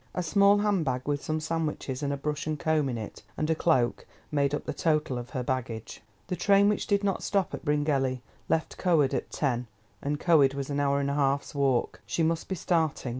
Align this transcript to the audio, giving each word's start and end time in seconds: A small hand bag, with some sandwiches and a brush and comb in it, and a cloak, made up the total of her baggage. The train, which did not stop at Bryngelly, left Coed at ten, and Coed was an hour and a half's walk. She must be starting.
A 0.15 0.23
small 0.23 0.57
hand 0.57 0.83
bag, 0.83 1.03
with 1.07 1.23
some 1.23 1.39
sandwiches 1.39 2.01
and 2.01 2.11
a 2.11 2.17
brush 2.17 2.47
and 2.47 2.57
comb 2.57 2.89
in 2.89 2.97
it, 2.97 3.21
and 3.37 3.47
a 3.51 3.53
cloak, 3.53 4.07
made 4.31 4.55
up 4.55 4.65
the 4.65 4.73
total 4.73 5.19
of 5.19 5.29
her 5.29 5.43
baggage. 5.43 6.01
The 6.25 6.35
train, 6.35 6.69
which 6.69 6.87
did 6.87 7.03
not 7.03 7.21
stop 7.21 7.53
at 7.53 7.63
Bryngelly, 7.63 8.23
left 8.49 8.79
Coed 8.79 9.13
at 9.13 9.29
ten, 9.29 9.67
and 10.01 10.19
Coed 10.19 10.55
was 10.55 10.71
an 10.71 10.79
hour 10.79 10.99
and 10.99 11.11
a 11.11 11.13
half's 11.13 11.53
walk. 11.53 12.01
She 12.07 12.23
must 12.23 12.47
be 12.49 12.55
starting. 12.55 13.09